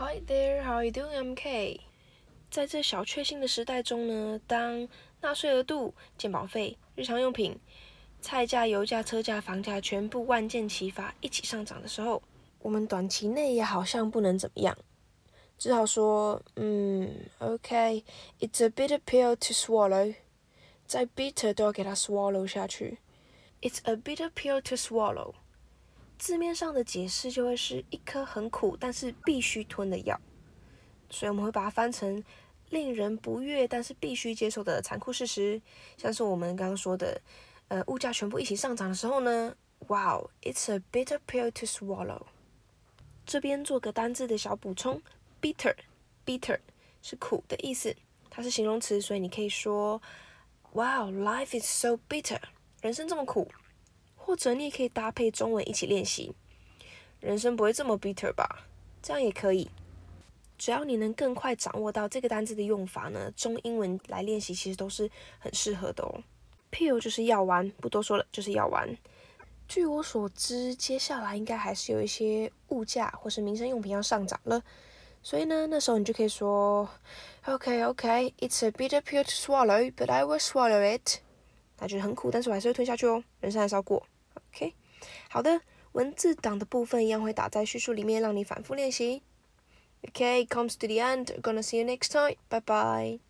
[0.00, 1.12] Hi there, how are you doing?
[1.12, 1.80] I'm K。
[2.48, 4.86] 在这小确幸的时代中呢，当
[5.20, 7.58] 纳税额度、健保费、日常用品、
[8.20, 12.22] 菜价、油价、车价、房价全部万箭齐发，一起上涨的时候，
[12.60, 14.78] 我们短期内也好像不能怎么样，
[15.58, 20.14] 只好说，嗯，OK，it's a bitter pill to swallow，
[20.86, 22.98] 再 bitter 都要给它 swallow 下去。
[23.60, 25.34] It's a bitter pill to swallow。
[26.18, 30.20] 字面上的解释就会是一颗很苦但是必须吞的药，
[31.08, 32.22] 所以我们会把它翻成
[32.70, 35.62] 令人不悦但是必须接受的残酷事实。
[35.96, 37.20] 像是我们刚刚说的，
[37.68, 39.54] 呃，物价全部一起上涨的时候呢
[39.86, 42.22] ，Wow，it's a bitter pill to swallow。
[43.24, 45.00] 这边做个单字的小补充
[45.40, 46.58] ，bitter，bitter
[47.00, 47.94] 是苦的意思，
[48.28, 50.02] 它是形容词，所以你可以说
[50.72, 52.40] ，Wow，life is so bitter，
[52.82, 53.50] 人生这么苦。
[54.28, 56.34] 或者你也可以搭配中文一起练习，
[57.18, 58.66] 人生不会这么 bitter 吧？
[59.02, 59.70] 这样也可以。
[60.58, 66.22] 只要你能更快掌握到这个单词的用法呢，中英文来练习其实都是很适合的哦。
[66.70, 68.94] pill 就是药丸，不多说了，就是药丸。
[69.66, 74.62] 据我所知，接下来应该还是有一些物价或是民生用品要上涨了，
[75.22, 76.86] 所以呢，那时候你就可以说
[77.46, 81.20] ，OK OK，it's a bitter pill to swallow，but I will swallow it。
[81.78, 84.04] 那觉得很苦，但是我还是会吞下去哦，人生还是要过。
[84.52, 84.74] OK，
[85.28, 89.22] 好的，文字档的部分一样会打在叙述里面，让你反复练习。
[90.06, 91.40] OK，comes to the end.
[91.40, 92.36] Gonna see you next time.
[92.48, 93.20] Bye bye.